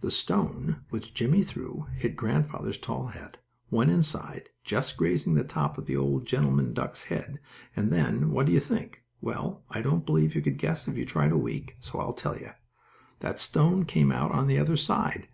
The 0.00 0.10
stone 0.10 0.80
which 0.90 1.14
Jimmie 1.14 1.44
threw 1.44 1.86
hit 1.96 2.16
grandfather's 2.16 2.78
tall 2.78 3.06
hat, 3.06 3.36
went 3.70 3.92
inside, 3.92 4.48
just 4.64 4.96
grazing 4.96 5.34
the 5.34 5.44
top 5.44 5.78
of 5.78 5.86
the 5.86 5.96
old 5.96 6.26
gentleman 6.26 6.74
duck's 6.74 7.04
head, 7.04 7.38
and 7.76 7.92
then, 7.92 8.32
what 8.32 8.46
do 8.46 8.50
you 8.52 8.58
think? 8.58 9.04
Well, 9.20 9.62
I 9.70 9.82
don't 9.82 10.04
believe 10.04 10.34
you 10.34 10.42
could 10.42 10.58
guess 10.58 10.88
if 10.88 10.96
you 10.96 11.06
tried 11.06 11.30
a 11.30 11.38
week, 11.38 11.76
so 11.78 12.00
I'll 12.00 12.12
tell 12.12 12.36
you. 12.36 12.50
That 13.20 13.38
stone 13.38 13.84
came 13.84 14.10
out 14.10 14.32
on 14.32 14.48
the 14.48 14.58
other 14.58 14.76
side. 14.76 15.28